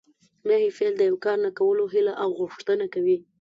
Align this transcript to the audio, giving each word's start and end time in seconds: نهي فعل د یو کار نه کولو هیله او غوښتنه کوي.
نهي 0.47 0.67
فعل 0.77 0.93
د 0.97 1.01
یو 1.09 1.17
کار 1.25 1.37
نه 1.45 1.51
کولو 1.59 1.83
هیله 1.93 2.13
او 2.23 2.29
غوښتنه 2.39 2.85
کوي. 2.93 3.17